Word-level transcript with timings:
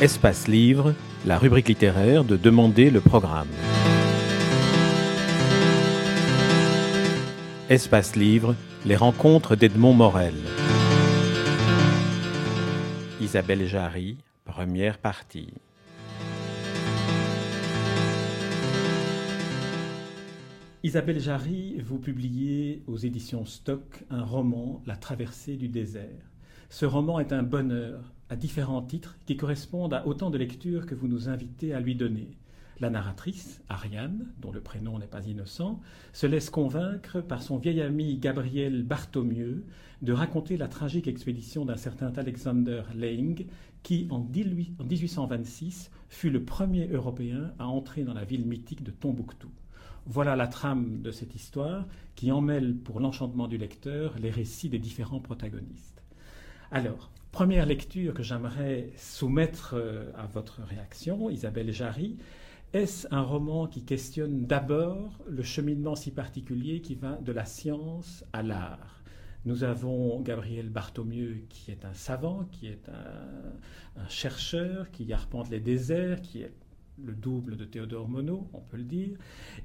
Espace 0.00 0.48
Livre, 0.48 0.94
la 1.26 1.36
rubrique 1.36 1.68
littéraire 1.68 2.24
de 2.24 2.38
Demander 2.38 2.88
le 2.88 3.02
programme. 3.02 3.50
Espace 7.68 8.16
Livre, 8.16 8.56
les 8.86 8.96
rencontres 8.96 9.56
d'Edmond 9.56 9.92
Morel. 9.92 10.32
Isabelle 13.20 13.66
Jarry, 13.66 14.16
première 14.46 14.96
partie. 14.96 15.52
Isabelle 20.82 21.20
Jarry, 21.20 21.78
vous 21.82 21.98
publiez 21.98 22.82
aux 22.86 22.96
éditions 22.96 23.44
Stock 23.44 24.04
un 24.08 24.24
roman, 24.24 24.80
La 24.86 24.96
traversée 24.96 25.56
du 25.58 25.68
désert. 25.68 26.29
Ce 26.72 26.86
roman 26.86 27.18
est 27.18 27.32
un 27.32 27.42
bonheur 27.42 28.12
à 28.28 28.36
différents 28.36 28.80
titres 28.80 29.18
qui 29.26 29.36
correspondent 29.36 29.92
à 29.92 30.06
autant 30.06 30.30
de 30.30 30.38
lectures 30.38 30.86
que 30.86 30.94
vous 30.94 31.08
nous 31.08 31.28
invitez 31.28 31.74
à 31.74 31.80
lui 31.80 31.96
donner. 31.96 32.30
La 32.78 32.90
narratrice, 32.90 33.60
Ariane, 33.68 34.28
dont 34.40 34.52
le 34.52 34.60
prénom 34.60 34.96
n'est 35.00 35.08
pas 35.08 35.26
innocent, 35.26 35.80
se 36.12 36.28
laisse 36.28 36.48
convaincre 36.48 37.20
par 37.22 37.42
son 37.42 37.58
vieil 37.58 37.82
ami 37.82 38.18
Gabriel 38.18 38.84
Bartholomew 38.84 39.64
de 40.00 40.12
raconter 40.12 40.56
la 40.56 40.68
tragique 40.68 41.08
expédition 41.08 41.64
d'un 41.64 41.76
certain 41.76 42.12
Alexander 42.16 42.82
Lang, 42.94 43.46
qui, 43.82 44.06
en 44.08 44.20
1826, 44.20 45.90
fut 46.08 46.30
le 46.30 46.44
premier 46.44 46.86
Européen 46.86 47.52
à 47.58 47.66
entrer 47.66 48.04
dans 48.04 48.14
la 48.14 48.24
ville 48.24 48.46
mythique 48.46 48.84
de 48.84 48.92
Tombouctou. 48.92 49.50
Voilà 50.06 50.36
la 50.36 50.46
trame 50.46 51.02
de 51.02 51.10
cette 51.10 51.34
histoire 51.34 51.84
qui 52.14 52.30
emmêle 52.30 52.76
pour 52.76 53.00
l'enchantement 53.00 53.48
du 53.48 53.58
lecteur 53.58 54.14
les 54.20 54.30
récits 54.30 54.68
des 54.68 54.78
différents 54.78 55.20
protagonistes. 55.20 55.99
Alors, 56.72 57.10
première 57.32 57.66
lecture 57.66 58.14
que 58.14 58.22
j'aimerais 58.22 58.90
soumettre 58.96 59.74
euh, 59.74 60.12
à 60.16 60.26
votre 60.26 60.62
réaction, 60.62 61.28
Isabelle 61.28 61.72
Jarry, 61.72 62.16
est-ce 62.72 63.08
un 63.10 63.22
roman 63.22 63.66
qui 63.66 63.84
questionne 63.84 64.46
d'abord 64.46 65.18
le 65.26 65.42
cheminement 65.42 65.96
si 65.96 66.12
particulier 66.12 66.80
qui 66.80 66.94
va 66.94 67.16
de 67.16 67.32
la 67.32 67.44
science 67.44 68.24
à 68.32 68.44
l'art? 68.44 69.02
Nous 69.46 69.64
avons 69.64 70.20
Gabriel 70.20 70.68
Bartholomew 70.68 71.44
qui 71.48 71.72
est 71.72 71.84
un 71.84 71.94
savant, 71.94 72.44
qui 72.52 72.68
est 72.68 72.88
un, 72.88 74.08
chercheur, 74.08 74.92
qui 74.92 75.12
arpente 75.12 75.50
les 75.50 75.58
déserts, 75.58 76.22
qui 76.22 76.42
est 76.42 76.52
le 77.02 77.14
double 77.14 77.56
de 77.56 77.64
Théodore 77.64 78.08
Monod, 78.08 78.44
on 78.52 78.60
peut 78.60 78.76
le 78.76 78.84
dire, 78.84 79.18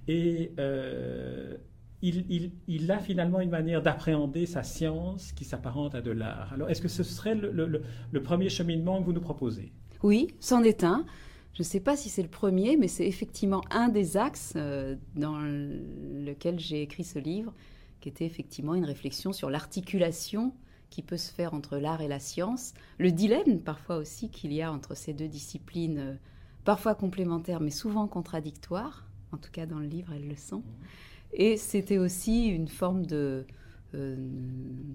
et 0.08 0.54
euh, 0.58 1.56
il, 2.02 2.92
a 2.92 3.00
finalement 3.00 3.40
une 3.40 3.50
manière 3.50 3.82
d'appréhender 3.82 4.46
sa 4.46 4.64
science 4.64 5.32
qui 5.32 5.44
s'apparente 5.44 5.96
à 5.96 6.02
de 6.02 6.12
l'art. 6.12 6.54
Alors, 6.54 6.70
est-ce 6.70 6.82
que 6.82 6.88
ce 6.88 7.04
serait 7.04 7.36
le, 7.36 8.22
premier 8.22 8.50
cheminement 8.50 9.00
que 9.00 9.06
vous 9.06 9.14
nous 9.14 9.22
proposez? 9.22 9.72
Oui, 10.04 10.28
c'en 10.40 10.64
est 10.64 10.84
un. 10.84 11.06
Je 11.54 11.62
ne 11.62 11.66
sais 11.66 11.80
pas 11.80 11.96
si 11.96 12.10
c'est 12.10 12.22
le 12.22 12.30
premier, 12.30 12.76
mais 12.78 12.88
c'est 12.88 13.08
effectivement 13.08 13.62
un 13.72 13.88
des 13.88 14.18
axes 14.18 14.54
euh, 14.58 14.96
dans 15.16 15.40
lequel 15.40 16.60
j'ai 16.60 16.82
écrit 16.82 17.06
ce 17.06 17.18
livre, 17.18 17.54
qui 18.02 18.10
était 18.10 18.26
effectivement 18.26 18.76
une 18.76 18.86
réflexion 18.86 19.32
sur 19.32 19.50
l'articulation 19.50 20.54
qui 20.90 21.02
peut 21.02 21.18
se 21.18 21.32
faire 21.32 21.54
entre 21.54 21.78
l'art 21.78 22.02
et 22.02 22.08
la 22.08 22.20
science, 22.20 22.74
le 23.00 23.12
dilemme 23.12 23.60
parfois 23.62 23.98
aussi 23.98 24.30
qu'il 24.30 24.54
y 24.54 24.62
a 24.62 24.72
entre 24.72 24.96
ces 24.96 25.14
deux 25.14 25.28
disciplines, 25.28 25.98
euh, 25.98 26.16
parfois 26.64 26.94
complémentaires, 26.96 27.62
mais 27.62 27.72
souvent 27.72 28.08
contradictoires. 28.08 29.06
En 29.32 29.38
tout 29.38 29.52
cas, 29.52 29.66
dans 29.66 29.80
le 29.80 29.88
livre, 29.88 30.14
elles 30.14 30.28
le 30.28 30.36
sont. 30.36 30.64
Et 31.38 31.58
c'était 31.58 31.98
aussi 31.98 32.48
une 32.48 32.70
forme 32.70 33.04
euh, 33.12 33.44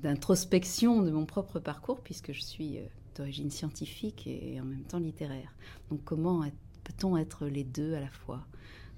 d'introspection 0.02 1.02
de 1.02 1.10
mon 1.10 1.26
propre 1.26 1.60
parcours, 1.60 2.00
puisque 2.00 2.32
je 2.32 2.40
suis 2.40 2.78
euh, 2.78 2.82
d'origine 3.14 3.50
scientifique 3.50 4.26
et, 4.26 4.58
en 4.58 4.64
même 4.64 4.84
temps 4.84 4.98
littéraire. 4.98 5.54
Donc 5.90 6.02
comment 6.04 6.40
peut-on 6.82 7.18
être 7.18 7.46
les 7.46 7.64
deux 7.64 7.92
à 7.92 8.00
la 8.00 8.08
fois? 8.08 8.46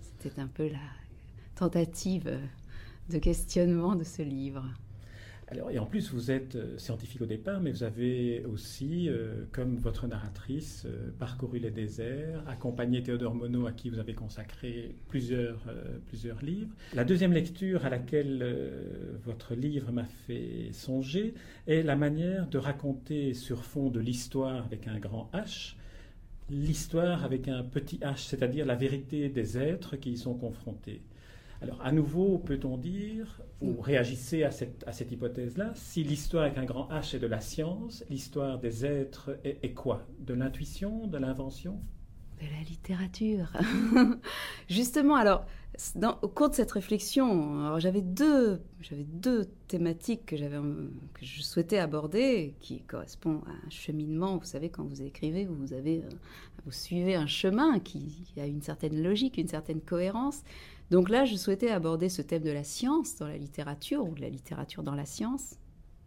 C'était 0.00 0.40
un 0.40 0.46
peu 0.46 0.68
la 0.68 0.78
tentative 1.56 2.28
euh, 2.28 2.38
de 3.10 3.18
questionnement 3.18 3.96
de 3.96 4.04
ce 4.04 4.22
livre 4.22 4.64
et 5.70 5.78
en 5.78 5.86
plus, 5.86 6.12
vous 6.12 6.30
êtes 6.30 6.56
euh, 6.56 6.78
scientifique 6.78 7.22
au 7.22 7.26
départ, 7.26 7.60
mais 7.60 7.70
vous 7.70 7.82
avez 7.82 8.44
aussi, 8.44 9.08
euh, 9.08 9.44
comme 9.52 9.76
votre 9.76 10.06
narratrice, 10.06 10.84
euh, 10.86 11.10
parcouru 11.18 11.58
les 11.58 11.70
déserts, 11.70 12.42
accompagné 12.48 13.02
Théodore 13.02 13.34
Monod, 13.34 13.66
à 13.66 13.72
qui 13.72 13.90
vous 13.90 13.98
avez 13.98 14.14
consacré 14.14 14.94
plusieurs, 15.08 15.60
plusieurs 16.06 16.42
livres. 16.42 16.74
La 16.94 17.04
deuxième 17.04 17.32
lecture 17.32 17.84
à 17.84 17.90
laquelle 17.90 18.44
votre 19.24 19.54
livre 19.54 19.92
m'a 19.92 20.04
fait 20.04 20.70
songer 20.72 21.34
est 21.66 21.82
la 21.82 21.96
manière 21.96 22.48
de 22.48 22.58
raconter 22.58 23.34
sur 23.34 23.64
fond 23.64 23.90
de 23.90 24.00
l'histoire 24.00 24.64
avec 24.64 24.88
un 24.88 24.98
grand 24.98 25.30
H, 25.32 25.74
l'histoire 26.50 27.24
avec 27.24 27.48
un 27.48 27.62
petit 27.62 27.98
h, 27.98 28.16
c'est-à-dire 28.16 28.66
la 28.66 28.74
vérité 28.74 29.28
des 29.28 29.58
êtres 29.58 29.96
qui 29.96 30.12
y 30.12 30.16
sont 30.16 30.34
confrontés. 30.34 31.00
Alors, 31.62 31.80
à 31.80 31.92
nouveau, 31.92 32.38
peut-on 32.38 32.76
dire, 32.76 33.40
ou 33.60 33.80
réagissez 33.80 34.42
à 34.42 34.50
cette, 34.50 34.82
à 34.84 34.90
cette 34.90 35.12
hypothèse-là, 35.12 35.70
si 35.76 36.02
l'histoire 36.02 36.42
avec 36.42 36.58
un 36.58 36.64
grand 36.64 36.88
H 36.88 37.14
est 37.14 37.20
de 37.20 37.28
la 37.28 37.40
science, 37.40 38.04
l'histoire 38.10 38.58
des 38.58 38.84
êtres 38.84 39.38
est, 39.44 39.72
quoi? 39.72 40.04
De 40.18 40.34
l'intuition, 40.34 41.06
de 41.06 41.18
l'invention? 41.18 41.80
De 42.40 42.46
la 42.46 42.64
littérature. 42.68 43.52
Justement, 44.68 45.14
alors, 45.14 45.46
au 46.22 46.28
cours 46.28 46.50
de 46.50 46.56
cette 46.56 46.72
réflexion, 46.72 47.78
j'avais 47.78 48.02
deux, 48.02 48.60
j'avais 48.80 49.04
deux 49.04 49.44
thématiques 49.68 50.26
que, 50.26 50.36
j'avais, 50.36 50.56
que 50.56 51.24
je 51.24 51.42
souhaitais 51.42 51.78
aborder, 51.78 52.56
qui 52.58 52.80
correspondent 52.80 53.44
à 53.46 53.66
un 53.66 53.70
cheminement. 53.70 54.36
Vous 54.36 54.46
savez, 54.46 54.68
quand 54.68 54.82
vous 54.82 55.02
écrivez, 55.02 55.44
vous, 55.44 55.72
avez, 55.72 55.98
euh, 55.98 56.08
vous 56.64 56.72
suivez 56.72 57.14
un 57.14 57.28
chemin 57.28 57.78
qui 57.78 58.26
a 58.36 58.46
une 58.46 58.62
certaine 58.62 59.00
logique, 59.00 59.38
une 59.38 59.46
certaine 59.46 59.80
cohérence. 59.80 60.42
Donc 60.92 61.08
là, 61.08 61.24
je 61.24 61.36
souhaitais 61.36 61.70
aborder 61.70 62.10
ce 62.10 62.20
thème 62.20 62.42
de 62.42 62.50
la 62.50 62.64
science 62.64 63.16
dans 63.16 63.26
la 63.26 63.38
littérature, 63.38 64.04
ou 64.04 64.14
de 64.14 64.20
la 64.20 64.28
littérature 64.28 64.82
dans 64.82 64.94
la 64.94 65.06
science. 65.06 65.54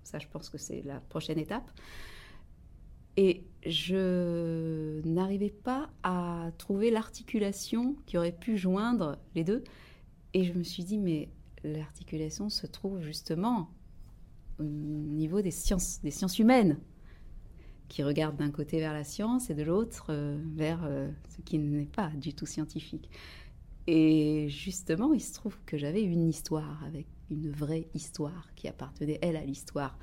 Ça, 0.03 0.19
je 0.19 0.27
pense 0.27 0.47
que 0.47 0.59
c'est 0.59 0.83
la 0.83 0.99
prochaine 0.99 1.39
étape. 1.39 1.71
Et 3.17 3.47
je 3.65 5.01
n'arrivais 5.03 5.49
pas 5.49 5.89
à 6.03 6.51
trouver 6.59 6.91
l'articulation 6.91 7.95
qui 8.05 8.19
aurait 8.19 8.31
pu 8.31 8.59
joindre 8.59 9.17
les 9.33 9.43
deux. 9.43 9.63
Et 10.35 10.43
je 10.43 10.53
me 10.53 10.61
suis 10.61 10.83
dit, 10.83 10.99
mais 10.99 11.29
l'articulation 11.63 12.51
se 12.51 12.67
trouve 12.67 13.01
justement 13.01 13.71
au 14.59 14.63
niveau 14.63 15.41
des 15.41 15.49
sciences, 15.49 15.99
des 16.03 16.11
sciences 16.11 16.37
humaines, 16.37 16.77
qui 17.87 18.03
regardent 18.03 18.37
d'un 18.37 18.51
côté 18.51 18.79
vers 18.79 18.93
la 18.93 19.03
science 19.03 19.49
et 19.49 19.55
de 19.55 19.63
l'autre 19.63 20.07
euh, 20.09 20.39
vers 20.53 20.83
euh, 20.83 21.09
ce 21.35 21.41
qui 21.41 21.57
n'est 21.57 21.85
pas 21.85 22.09
du 22.09 22.35
tout 22.35 22.45
scientifique. 22.45 23.09
Et 23.87 24.47
justement, 24.49 25.13
il 25.13 25.21
se 25.21 25.33
trouve 25.33 25.57
que 25.65 25.77
j'avais 25.77 26.01
une 26.01 26.27
histoire 26.27 26.83
avec 26.85 27.05
une 27.29 27.51
vraie 27.51 27.87
histoire 27.93 28.49
qui 28.55 28.67
appartenait, 28.67 29.19
elle, 29.21 29.35
à 29.35 29.43
l'histoire. 29.43 29.97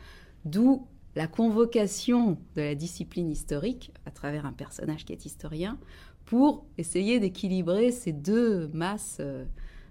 D'où 0.44 0.86
la 1.14 1.26
convocation 1.26 2.38
de 2.56 2.62
la 2.62 2.74
discipline 2.74 3.30
historique 3.30 3.92
à 4.06 4.10
travers 4.10 4.46
un 4.46 4.52
personnage 4.52 5.04
qui 5.04 5.12
est 5.12 5.24
historien 5.24 5.78
pour 6.24 6.64
essayer 6.78 7.20
d'équilibrer 7.20 7.92
ces 7.92 8.12
deux 8.12 8.68
masses 8.68 9.18
euh, 9.20 9.44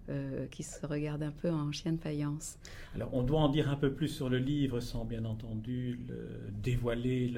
euh, 0.09 0.47
qui 0.47 0.63
se 0.63 0.85
regardent 0.85 1.23
un 1.23 1.31
peu 1.31 1.49
en 1.49 1.71
chien 1.71 1.93
de 1.93 1.99
faïence. 1.99 2.57
Alors, 2.95 3.13
on 3.13 3.23
doit 3.23 3.39
en 3.39 3.49
dire 3.49 3.69
un 3.69 3.75
peu 3.75 3.93
plus 3.93 4.07
sur 4.07 4.29
le 4.29 4.37
livre 4.37 4.79
sans 4.79 5.05
bien 5.05 5.25
entendu 5.25 5.99
dévoiler 6.61 7.33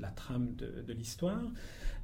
la 0.00 0.08
trame 0.08 0.54
de 0.56 0.92
l'histoire. 0.92 1.42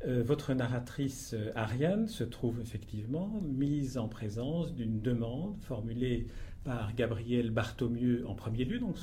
Euh, 0.06 0.22
votre 0.22 0.54
narratrice 0.54 1.34
euh, 1.34 1.52
Ariane 1.54 2.08
se 2.08 2.24
trouve 2.24 2.58
effectivement 2.60 3.38
mise 3.42 3.98
en 3.98 4.08
présence 4.08 4.74
d'une 4.74 5.02
demande 5.02 5.56
formulée 5.60 6.26
par 6.64 6.94
Gabriel 6.94 7.50
Bartholomew 7.50 8.24
en 8.26 8.34
premier 8.34 8.64
lieu, 8.64 8.78
donc 8.78 8.96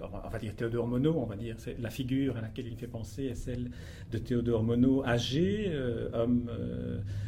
on 0.00 0.28
va 0.28 0.38
dire 0.38 0.54
Théodore 0.54 0.86
Monod, 0.86 1.16
on 1.16 1.26
va 1.26 1.36
dire 1.36 1.56
la 1.78 1.90
figure 1.90 2.36
à 2.36 2.40
laquelle 2.40 2.68
il 2.68 2.76
fait 2.76 2.86
penser 2.86 3.24
est 3.24 3.34
celle 3.34 3.70
de 4.12 4.18
Théodore 4.18 4.62
Monod, 4.62 5.04
âgé, 5.04 5.66
euh, 5.68 6.08
homme 6.12 6.50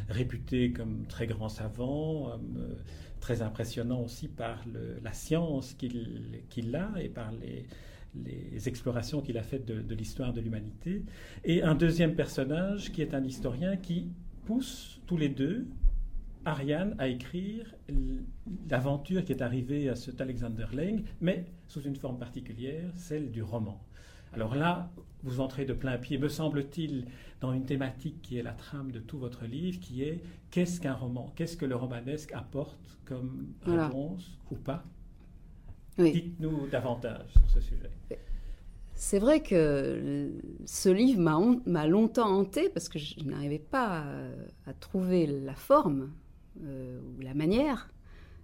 réputé 0.09 0.71
comme 0.71 1.05
très 1.07 1.27
grand 1.27 1.49
savant, 1.49 2.33
homme 2.33 2.75
très 3.19 3.41
impressionnant 3.41 4.01
aussi 4.01 4.27
par 4.27 4.63
la 5.03 5.13
science 5.13 5.73
qu'il 5.73 6.75
a 6.75 6.91
et 6.99 7.09
par 7.09 7.31
les, 7.33 7.65
les 8.15 8.67
explorations 8.67 9.21
qu'il 9.21 9.37
a 9.37 9.43
faites 9.43 9.65
de, 9.65 9.95
l'histoire 9.95 10.33
de 10.33 10.41
l'humanité, 10.41 11.03
et 11.43 11.63
un 11.63 11.75
deuxième 11.75 12.15
personnage 12.15 12.91
qui 12.91 13.01
est 13.01 13.13
un 13.13 13.23
historien 13.23 13.77
qui 13.77 14.07
pousse 14.45 14.99
tous 15.07 15.17
les 15.17 15.29
deux 15.29 15.67
Ariane 16.45 16.95
à 16.97 17.07
écrire 17.07 17.75
l'aventure 18.69 19.23
qui 19.23 19.31
est 19.31 19.41
arrivée 19.41 19.89
à 19.89 19.95
cet 19.95 20.21
Alexander 20.21 20.65
Lang, 20.73 21.03
mais 21.19 21.45
sous 21.67 21.81
une 21.81 21.95
forme 21.95 22.17
particulière, 22.17 22.91
celle 22.95 23.31
du 23.31 23.43
roman. 23.43 23.81
Alors 24.33 24.55
là, 24.55 24.89
vous 25.23 25.39
entrez 25.39 25.65
de 25.65 25.73
plein 25.73 25.97
pied, 25.97 26.17
me 26.17 26.29
semble-t-il, 26.29 27.05
dans 27.41 27.53
une 27.53 27.65
thématique 27.65 28.21
qui 28.21 28.37
est 28.37 28.43
la 28.43 28.53
trame 28.53 28.91
de 28.91 28.99
tout 28.99 29.17
votre 29.17 29.45
livre, 29.45 29.79
qui 29.79 30.03
est 30.03 30.23
qu'est-ce 30.51 30.79
qu'un 30.79 30.93
roman 30.93 31.31
Qu'est-ce 31.35 31.57
que 31.57 31.65
le 31.65 31.75
romanesque 31.75 32.31
apporte 32.33 32.99
comme 33.05 33.47
réponse 33.65 34.37
ou 34.49 34.55
pas? 34.55 34.83
Dites-nous 35.97 36.67
davantage 36.67 37.31
sur 37.33 37.49
ce 37.49 37.61
sujet. 37.61 37.91
C'est 38.95 39.19
vrai 39.19 39.41
que 39.41 40.31
ce 40.65 40.89
livre 40.89 41.19
m'a 41.65 41.87
longtemps 41.87 42.29
hanté 42.29 42.69
parce 42.69 42.87
que 42.87 42.99
je 42.99 43.23
n'arrivais 43.23 43.59
pas 43.59 44.05
à, 44.65 44.73
trouver 44.73 45.25
la 45.25 45.55
forme 45.55 46.11
euh, 46.63 46.99
ou 47.01 47.21
la 47.21 47.33
manière 47.33 47.89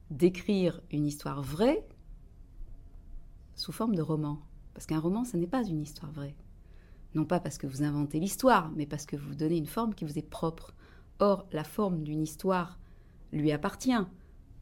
d'écrire 0.10 0.82
une 0.92 1.06
histoire 1.06 1.42
vraie 1.42 1.86
sous 3.56 3.72
forme 3.72 3.96
de 3.96 4.02
roman. 4.02 4.40
Parce 4.74 4.86
qu'un 4.86 5.00
roman, 5.00 5.26
ce 5.26 5.38
n'est 5.38 5.48
pas 5.48 5.64
une 5.64 5.82
histoire 5.82 6.12
vraie. 6.12 6.36
Non 7.16 7.26
pas 7.26 7.40
parce 7.40 7.58
que 7.58 7.68
vous 7.68 7.84
inventez 7.84 8.20
l'histoire, 8.20 8.72
mais 8.76 8.86
parce 8.86 9.06
que 9.06 9.16
vous 9.16 9.36
donnez 9.36 9.58
une 9.58 9.66
forme 9.66 9.96
qui 9.96 10.06
vous 10.06 10.18
est 10.18 10.30
propre. 10.30 10.74
Or, 11.20 11.48
la 11.52 11.64
forme 11.64 12.04
d'une 12.04 12.22
histoire 12.22 12.78
lui 13.32 13.52
appartient. 13.52 13.98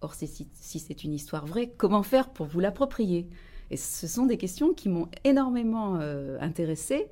Or, 0.01 0.13
si, 0.13 0.47
c'est 0.53 1.03
une 1.03 1.13
histoire 1.13 1.45
vraie, 1.45 1.73
comment 1.77 2.03
faire 2.03 2.31
pour 2.31 2.45
vous 2.45 2.59
l'approprier? 2.59 3.27
Et 3.71 3.77
ce 3.77 4.07
sont 4.07 4.25
des 4.25 4.37
questions 4.37 4.73
qui 4.73 4.89
m'ont 4.89 5.09
énormément 5.23 5.97
euh, 5.99 6.37
intéressée. 6.39 7.09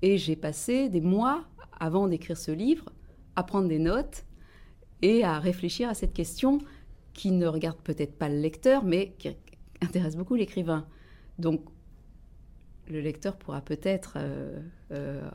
Et 0.00 0.16
j'ai 0.16 0.36
passé 0.36 0.88
des 0.88 1.00
mois 1.00 1.44
avant 1.80 2.08
d'écrire 2.08 2.38
ce 2.38 2.50
livre 2.50 2.90
à 3.36 3.42
prendre 3.42 3.68
des 3.68 3.78
notes 3.78 4.24
et 5.02 5.24
à 5.24 5.38
réfléchir 5.38 5.88
à 5.88 5.94
cette 5.94 6.12
question 6.12 6.58
qui 7.12 7.30
ne 7.30 7.46
regarde 7.46 7.78
peut-être 7.78 8.16
pas 8.16 8.28
le 8.28 8.40
lecteur, 8.40 8.84
mais 8.84 9.14
qui 9.18 9.36
intéresse 9.80 10.16
beaucoup 10.16 10.34
l'écrivain. 10.34 10.86
Donc, 11.38 11.62
le 12.88 13.00
lecteur 13.00 13.36
pourra 13.36 13.60
peut-être 13.60 14.14
euh, 14.16 14.60
euh, 14.92 15.28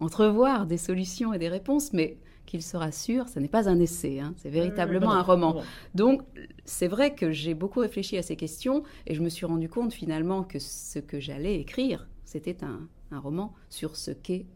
entrevoir 0.00 0.66
des 0.66 0.78
solutions 0.78 1.32
et 1.32 1.38
des 1.38 1.48
réponses, 1.48 1.92
mais 1.92 2.18
qu'il 2.46 2.62
se 2.62 2.76
rassure, 2.76 3.28
ce 3.28 3.38
n'est 3.38 3.48
pas 3.48 3.68
un 3.68 3.78
essai, 3.78 4.18
hein, 4.18 4.34
c'est 4.36 4.50
véritablement 4.50 5.12
un 5.12 5.22
roman. 5.22 5.62
Donc, 5.94 6.22
c'est 6.64 6.88
vrai 6.88 7.14
que 7.14 7.30
j'ai 7.30 7.54
beaucoup 7.54 7.80
réfléchi 7.80 8.18
à 8.18 8.22
ces 8.22 8.36
questions 8.36 8.82
et 9.06 9.14
je 9.14 9.22
me 9.22 9.28
suis 9.28 9.46
rendu 9.46 9.68
compte 9.68 9.92
finalement 9.92 10.42
que 10.42 10.58
ce 10.58 10.98
que 10.98 11.20
j'allais 11.20 11.60
écrire, 11.60 12.08
c'était 12.24 12.64
un, 12.64 12.88
un, 13.12 13.20
roman 13.20 13.54
sur 13.70 13.96
ce 13.96 14.10
qu'est 14.10 14.46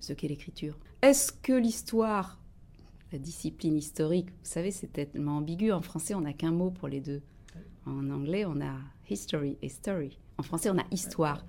ce 0.00 0.12
qu'est 0.12 0.28
l'écriture. 0.28 0.76
Est-ce 1.00 1.32
que 1.32 1.52
l'histoire, 1.52 2.38
la 3.14 3.20
discipline 3.20 3.76
historique, 3.76 4.30
vous 4.30 4.34
savez, 4.42 4.72
c'est 4.72 4.92
tellement 4.92 5.36
ambigu. 5.36 5.70
En 5.70 5.80
français, 5.80 6.16
on 6.16 6.22
n'a 6.22 6.32
qu'un 6.32 6.50
mot 6.50 6.70
pour 6.70 6.88
les 6.88 7.00
deux. 7.00 7.22
En 7.86 8.10
anglais, 8.10 8.44
on 8.44 8.60
a 8.60 8.74
history 9.08 9.56
et 9.62 9.68
story. 9.68 10.18
En 10.36 10.42
français, 10.42 10.68
on 10.68 10.78
a 10.78 10.84
histoire. 10.90 11.46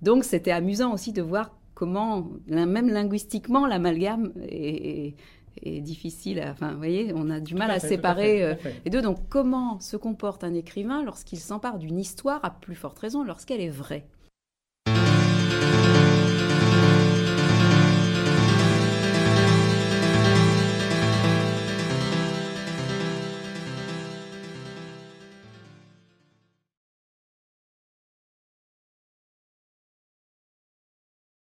Donc, 0.00 0.24
c'était 0.24 0.52
amusant 0.52 0.94
aussi 0.94 1.12
de 1.12 1.20
voir 1.20 1.54
comment, 1.74 2.30
même 2.46 2.88
linguistiquement, 2.88 3.66
l'amalgame 3.66 4.32
est, 4.40 5.14
difficile. 5.82 6.42
enfin, 6.46 6.72
vous 6.72 6.78
voyez, 6.78 7.12
on 7.14 7.28
a 7.28 7.40
du 7.40 7.54
mal 7.54 7.70
à, 7.70 7.78
séparer 7.78 8.42
euh, 8.42 8.54
les 8.86 8.90
deux. 8.90 9.02
Donc, 9.02 9.18
comment 9.28 9.80
se 9.80 9.98
comporte 9.98 10.44
un 10.44 10.54
écrivain 10.54 11.04
lorsqu'il 11.04 11.38
s'empare 11.38 11.78
d'une 11.78 11.98
histoire, 11.98 12.42
à 12.42 12.50
plus 12.50 12.74
forte 12.74 12.98
raison, 12.98 13.22
lorsqu'elle 13.22 13.60
est 13.60 13.68
vraie? 13.68 14.06